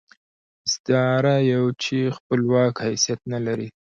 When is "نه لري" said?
3.33-3.69